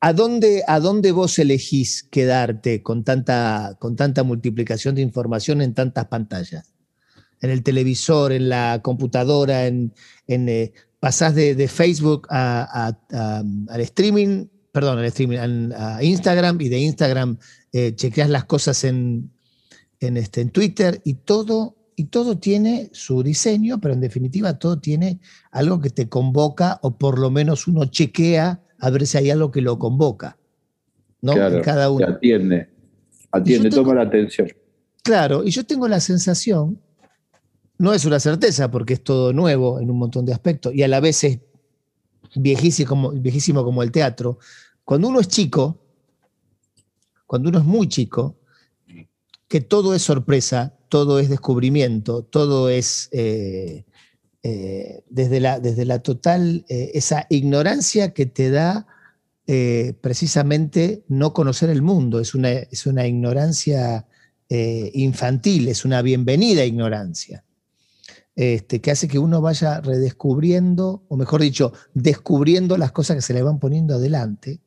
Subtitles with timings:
[0.00, 5.74] ¿A dónde, ¿A dónde vos elegís quedarte con tanta, con tanta multiplicación de información en
[5.74, 6.72] tantas pantallas?
[7.40, 9.92] En el televisor, en la computadora, en,
[10.28, 12.96] eh, pasás de, Facebook al
[13.80, 17.38] streaming, perdón, al streaming, a Instagram y de Instagram
[17.72, 19.32] eh, chequeas las cosas en,
[19.98, 24.78] en, este, en Twitter y todo, y todo tiene su diseño, pero en definitiva todo
[24.78, 25.18] tiene
[25.50, 29.50] algo que te convoca o por lo menos uno chequea a ver si hay algo
[29.50, 30.38] que lo convoca.
[31.20, 31.34] ¿no?
[31.34, 32.06] Claro, cada uno.
[32.06, 32.68] atiende,
[33.32, 34.48] atiende, toma la atención.
[35.02, 36.80] Claro, y yo tengo la sensación,
[37.78, 40.88] no es una certeza porque es todo nuevo en un montón de aspectos y a
[40.88, 41.38] la vez es
[42.34, 44.38] viejísimo como, viejísimo como el teatro.
[44.84, 45.78] Cuando uno es chico,
[47.26, 48.36] cuando uno es muy chico,
[49.48, 53.84] que todo es sorpresa, todo es descubrimiento, todo es eh,
[54.50, 58.86] eh, desde, la, desde la total, eh, esa ignorancia que te da
[59.46, 64.06] eh, precisamente no conocer el mundo, es una, es una ignorancia
[64.50, 67.44] infantil, es una bienvenida ignorancia,
[68.34, 73.34] este, que hace que uno vaya redescubriendo, o mejor dicho, descubriendo las cosas que se
[73.34, 74.60] le van poniendo adelante.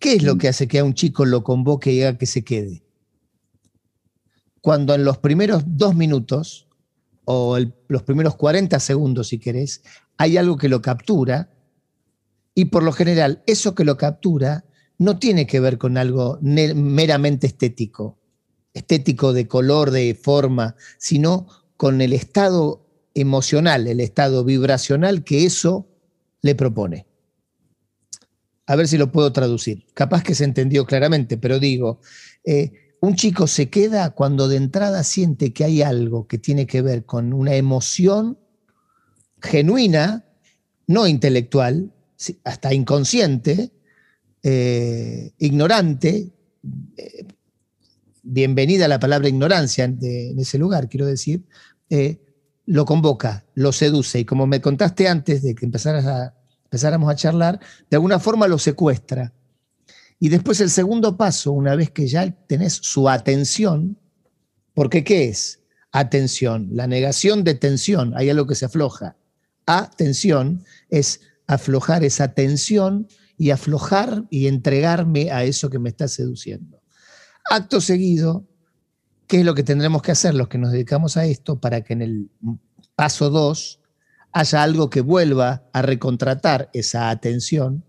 [0.00, 0.38] ¿Qué es lo mm.
[0.38, 2.82] que hace que a un chico lo convoque y haga que se quede?
[4.62, 6.67] Cuando en los primeros dos minutos
[7.30, 9.82] o los primeros 40 segundos, si querés,
[10.16, 11.50] hay algo que lo captura
[12.54, 14.64] y por lo general eso que lo captura
[14.96, 18.18] no tiene que ver con algo meramente estético,
[18.72, 25.86] estético de color, de forma, sino con el estado emocional, el estado vibracional que eso
[26.40, 27.06] le propone.
[28.64, 29.84] A ver si lo puedo traducir.
[29.92, 32.00] Capaz que se entendió claramente, pero digo,
[32.42, 36.82] eh, un chico se queda cuando de entrada siente que hay algo que tiene que
[36.82, 38.38] ver con una emoción
[39.40, 40.24] genuina,
[40.86, 41.92] no intelectual,
[42.42, 43.70] hasta inconsciente,
[44.42, 46.32] eh, ignorante,
[46.96, 47.26] eh,
[48.22, 51.44] bienvenida la palabra ignorancia en, ese lugar, quiero decir,
[51.90, 52.20] eh,
[52.66, 56.34] lo convoca, lo seduce y como me contaste antes de que a,
[56.64, 59.32] empezáramos a charlar, de alguna forma lo secuestra
[60.20, 63.98] y después el segundo paso, una vez que ya tenés su atención,
[64.74, 65.60] porque ¿qué es?
[65.92, 69.16] Atención, la negación de tensión, hay algo que se afloja.
[69.66, 76.82] Atención es aflojar esa tensión y aflojar y entregarme a eso que me está seduciendo.
[77.50, 78.46] Acto seguido,
[79.26, 81.92] ¿qué es lo que tendremos que hacer los que nos dedicamos a esto para que
[81.92, 82.30] en el
[82.96, 83.80] paso 2
[84.32, 87.84] haya algo que vuelva a recontratar esa atención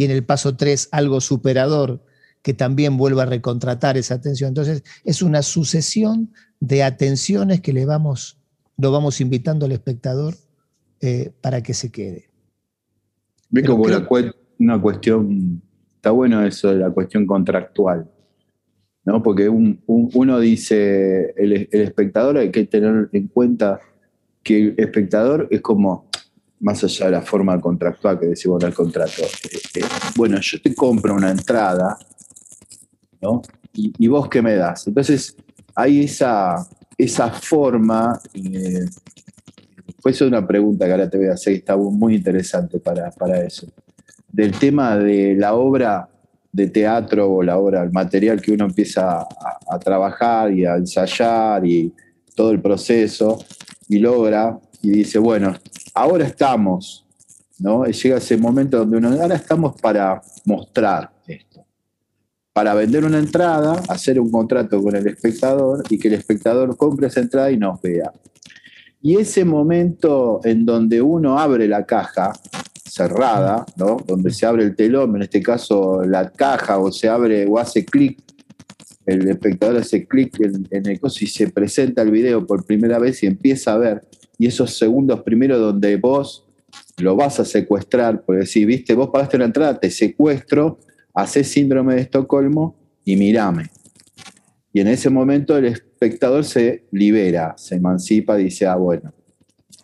[0.00, 2.02] y en el paso 3 algo superador
[2.40, 4.48] que también vuelva a recontratar esa atención.
[4.48, 8.38] Entonces, es una sucesión de atenciones que le vamos,
[8.78, 10.36] lo vamos invitando al espectador
[11.02, 12.30] eh, para que se quede.
[13.50, 13.84] Ve como
[14.58, 15.60] una cuestión,
[15.96, 18.10] está bueno eso de la cuestión contractual,
[19.04, 19.22] ¿no?
[19.22, 23.80] Porque uno dice, el, el espectador hay que tener en cuenta
[24.42, 26.09] que el espectador es como
[26.60, 29.22] más allá de la forma contractual que decimos en el contrato.
[29.22, 29.84] Eh, eh,
[30.16, 31.98] bueno, yo te compro una entrada,
[33.20, 33.42] ¿no?
[33.72, 34.86] Y, vos qué me das.
[34.86, 35.36] Entonces,
[35.74, 36.66] hay esa,
[36.98, 38.84] esa forma, eh,
[40.02, 43.42] pues es una pregunta que ahora te voy a hacer, está muy interesante para, para
[43.42, 43.68] eso,
[44.28, 46.08] del tema de la obra
[46.52, 51.64] de teatro o la obra, el material que uno empieza a trabajar y a ensayar
[51.64, 51.94] y
[52.34, 53.38] todo el proceso
[53.88, 55.54] y logra y dice, bueno,
[55.94, 57.04] ahora estamos,
[57.58, 57.84] ¿no?
[57.84, 61.64] Llega ese momento donde uno, ahora estamos para mostrar esto,
[62.52, 67.08] para vender una entrada, hacer un contrato con el espectador y que el espectador compre
[67.08, 68.12] esa entrada y nos vea.
[69.02, 72.32] Y ese momento en donde uno abre la caja
[72.84, 73.98] cerrada, ¿no?
[74.06, 77.84] donde se abre el telón, en este caso la caja, o se abre o hace
[77.84, 78.20] clic,
[79.06, 82.98] el espectador hace clic en, en, el coso y se presenta el video por primera
[82.98, 84.02] vez y empieza a ver
[84.40, 86.46] y esos segundos primero donde vos
[86.96, 90.80] lo vas a secuestrar, porque si viste, vos pagaste una entrada, te secuestro,
[91.12, 93.68] haces síndrome de Estocolmo y mirame.
[94.72, 99.12] Y en ese momento el espectador se libera, se emancipa, dice, ah, bueno,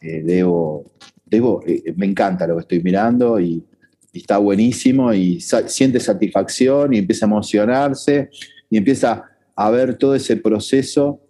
[0.00, 0.84] eh, debo,
[1.26, 3.64] debo eh, me encanta lo que estoy mirando y,
[4.12, 8.30] está buenísimo y siente satisfacción y empieza a emocionarse
[8.70, 9.24] y empieza
[9.56, 11.20] a ver todo ese proceso.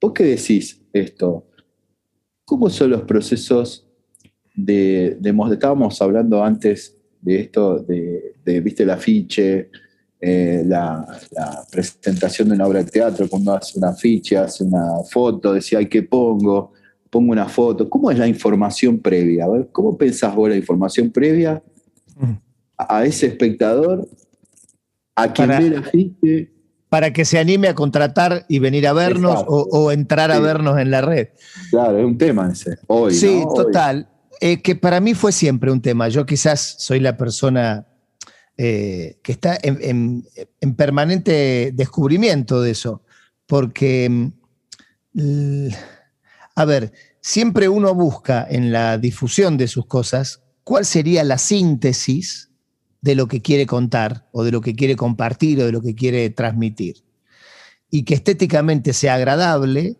[0.00, 1.47] ¿Vos qué decís esto?
[2.48, 3.86] ¿Cómo son los procesos
[4.54, 5.18] de,
[5.52, 9.70] estábamos hablando antes de esto, de, viste, el afiche,
[10.18, 11.06] eh, la,
[11.70, 16.02] presentación de una obra de teatro, cuando hace una afiche, hace una foto, decía, ¿qué
[16.02, 16.72] pongo?
[17.10, 17.86] Pongo una foto.
[17.90, 19.46] ¿Cómo es la información previa?
[19.70, 21.62] ¿Cómo pensás vos la información previa?
[22.78, 24.08] a ese espectador,
[25.14, 26.57] a quien Para- ve la gente.
[26.88, 30.42] Para que se anime a contratar y venir a vernos o, o entrar a Sí.
[30.42, 31.28] vernos en la red.
[31.70, 32.78] Claro, es un tema ese.
[32.86, 33.14] Hoy.
[33.14, 34.08] sí, total.
[34.40, 36.08] Eh, que para mí fue siempre un tema.
[36.08, 37.86] Yo quizás soy la persona
[38.56, 40.24] eh, que está en, en-
[40.60, 43.02] en permanente descubrimiento de eso.
[43.46, 44.30] Porque,
[45.12, 45.68] mm,
[46.56, 52.47] a ver, siempre uno busca en la difusión de sus cosas cuál sería la síntesis
[53.00, 55.94] de lo que quiere contar o de lo que quiere compartir o de lo que
[55.94, 57.04] quiere transmitir.
[57.90, 59.96] Y que estéticamente sea agradable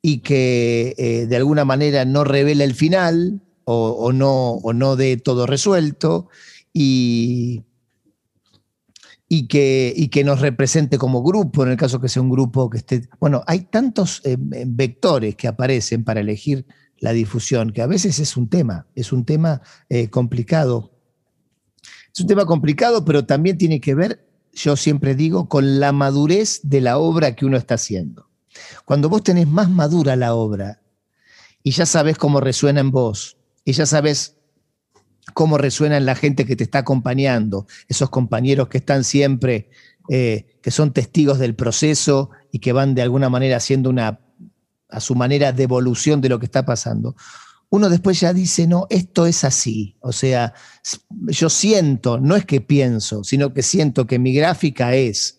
[0.00, 5.16] y que eh, de alguna manera no revele el final o, no, o no dé
[5.16, 6.28] todo resuelto
[6.72, 7.64] y,
[9.28, 12.70] y, que, y que nos represente como grupo, en el caso que sea un grupo
[12.70, 13.08] que esté...
[13.18, 16.64] Bueno, hay tantos eh, vectores que aparecen para elegir
[16.98, 20.92] la difusión, que a veces es un tema, es un tema eh, complicado.
[22.16, 26.60] Es un tema complicado, pero también tiene que ver, yo siempre digo, con la madurez
[26.62, 28.30] de la obra que uno está haciendo.
[28.86, 30.80] Cuando vos tenés más madura la obra
[31.62, 33.36] y ya sabes cómo resuena en vos,
[33.66, 34.38] y ya sabes
[35.34, 39.68] cómo resuena en la gente que te está acompañando, esos compañeros que están siempre,
[40.08, 44.20] eh, que son testigos del proceso y que van de alguna manera haciendo una,
[44.88, 47.14] a su manera, devolución de lo que está pasando.
[47.68, 49.96] Uno después ya dice, no, esto es así.
[50.00, 50.54] O sea,
[51.08, 55.38] yo siento, no es que pienso, sino que siento que mi gráfica es,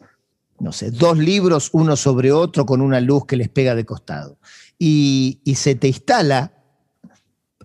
[0.60, 4.40] no sé, dos libros uno sobre otro con una luz que les pega de costado.
[4.78, 6.54] Y, y se te instala,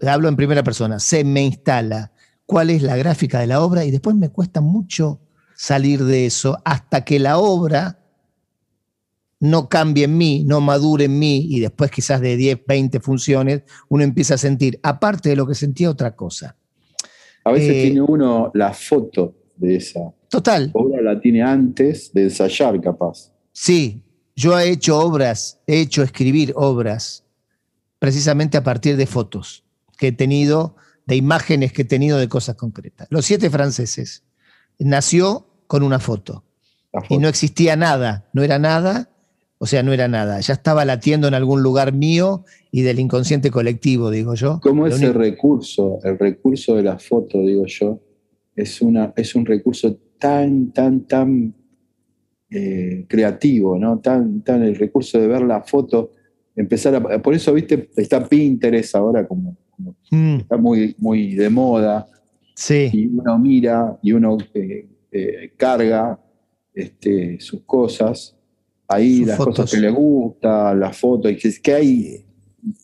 [0.01, 2.13] hablo en primera persona, se me instala
[2.47, 5.21] cuál es la gráfica de la obra y después me cuesta mucho
[5.57, 8.02] salir de eso hasta que la obra
[9.45, 13.63] no cambie en mí, no madure en mí y después quizás de 10, 20 funciones
[13.89, 16.57] uno empieza a sentir, aparte de lo que sentía, otra cosa.
[17.45, 22.23] A veces Eh, tiene uno la foto de esa Total, obra, la tiene antes de
[22.23, 23.33] ensayar, capaz.
[23.53, 24.05] sí,
[24.37, 27.25] yo he hecho obras, he hecho escribir obras
[27.99, 29.65] precisamente a partir de fotos
[29.99, 33.09] que he tenido, de imágenes que he tenido de cosas concretas.
[33.11, 34.23] Los siete franceses
[34.79, 36.45] nació con una foto
[37.09, 39.11] y no existía nada, no era nada,
[39.63, 43.53] o sea, no era nada, ya estaba latiendo en algún lugar mío y del inconsciente
[43.53, 44.59] colectivo, digo yo.
[44.61, 48.01] ¿Cómo Lo ese único- recurso, el recurso de la foto, digo yo,
[48.57, 51.55] es, una, es un recurso tan, tan, tan
[52.51, 54.01] eh, creativo, ¿no?
[54.01, 56.11] Tan, tan el recurso de ver la foto,
[56.57, 57.23] empezar a...
[57.23, 62.07] Por eso, viste, está Pinterest ahora como, como Mm, está muy, muy de moda,
[62.55, 66.21] sí, y uno mira y uno eh, eh, carga
[66.75, 68.37] este, sus cosas,
[68.95, 69.57] ahí Sus las fotos.
[69.57, 72.25] cosas que le gustan, las fotos, y que, que hay,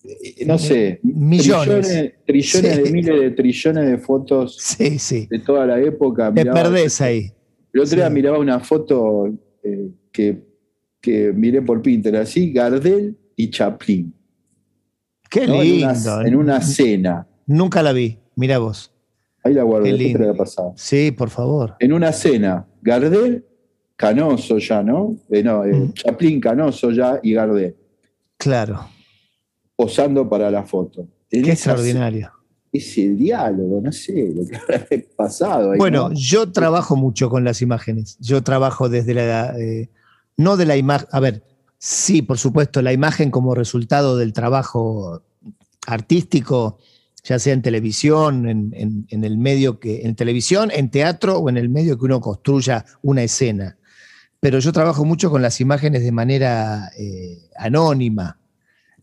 [0.05, 1.87] eh, no sé, Millones.
[1.89, 2.83] trillones, trillones Sí.
[2.83, 5.27] de miles de trillones de fotos sí, sí.
[5.31, 6.33] de toda la época.
[6.33, 7.33] Te Miraba- perdés ahí.
[7.73, 9.27] El otro día miraba una foto
[9.63, 10.43] eh, que,
[11.01, 14.13] que miré por Pinterest, así, Gardel y Chaplin,
[15.31, 15.63] Qué ¿no?
[15.63, 15.89] en, lindo.
[16.17, 17.29] una, en una cena.
[17.47, 18.93] Nunca la vi, mira vos.
[19.45, 20.19] Ahí la guardé, Qué la lindo.
[20.21, 20.67] voy a pasar.
[20.77, 21.77] Sí, por favor.
[21.79, 23.45] en una cena, Gardel,
[23.99, 25.17] Canoso ya, ¿no?
[25.29, 25.93] Eh, no, eh, Mm.
[25.93, 27.75] Chaplin, Canoso ya y Gardel,
[28.39, 28.89] Claro.
[29.75, 31.09] posando para la foto.
[31.29, 32.31] Qué esa- extraordinario.
[32.73, 35.73] Ese diálogo, no sé, lo que habrá pasado.
[35.73, 36.15] ahí, Bueno, ¿no?
[36.15, 38.17] yo trabajo mucho con las imágenes.
[38.21, 39.59] Yo trabajo desde la.
[39.59, 39.89] eh,
[40.37, 41.09] no de la imagen.
[41.11, 41.43] A ver,
[41.79, 45.23] sí, por supuesto, la imagen como resultado del trabajo
[45.87, 46.79] artístico,
[47.25, 50.03] ya sea en televisión, en, en- en el medio que.
[50.03, 53.77] En televisión, en teatro o en el medio que uno construya una escena.
[54.41, 58.39] Pero yo trabajo mucho con las imágenes de manera eh, anónima.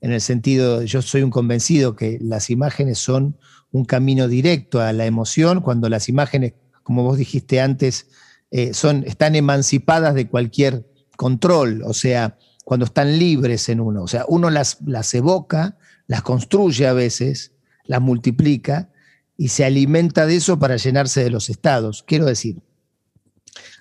[0.01, 3.37] En el sentido, yo soy un convencido que las imágenes son
[3.71, 8.07] un camino directo a la emoción cuando las imágenes, como vos dijiste antes,
[8.51, 10.85] eh, son, están emancipadas de cualquier
[11.17, 14.03] control, o sea, cuando están libres en uno.
[14.03, 15.77] O sea, uno las, las evoca,
[16.07, 17.53] las construye a veces,
[17.85, 18.89] las multiplica
[19.37, 22.03] y se alimenta de eso para llenarse de los estados.
[22.03, 22.61] Quiero decir,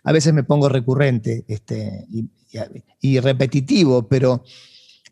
[0.04, 2.20] a veces me pongo recurrente este, y,
[3.00, 4.44] y- y repetitivo, pero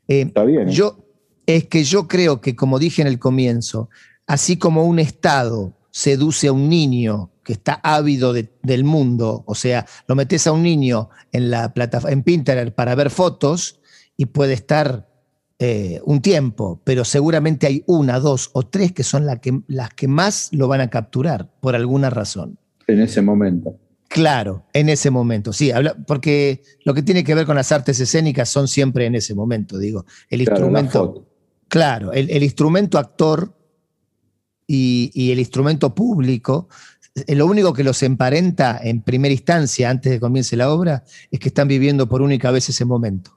[0.08, 0.68] eh, Está bien.
[0.68, 0.72] ¿eh?
[0.72, 1.04] yo,
[1.46, 3.88] es que yo creo que, como dije en el comienzo,
[4.26, 9.54] así como un Estado seduce a un niño que está ávido de- del mundo, o
[9.54, 13.80] sea, lo metes a un niño en la plataforma, en Pinterest para ver fotos
[14.16, 15.08] y puede estar
[15.58, 19.90] eh, un tiempo, pero seguramente hay una, dos o tres que son la que, las
[19.90, 22.58] que más lo van a capturar por alguna razón.
[22.88, 23.76] en ese momento.
[24.12, 27.98] Claro, en ese momento, sí, habla- porque lo que tiene que ver con las artes
[27.98, 30.04] escénicas son siempre en ese momento, digo.
[30.28, 31.26] El Claro, instrumento,
[31.68, 33.54] claro, el, el instrumento actor
[34.66, 36.68] y, y el instrumento público
[37.14, 41.04] eh, lo único que los emparenta en primera instancia, antes de que comience la obra,
[41.30, 43.36] es que están viviendo por única vez ese momento.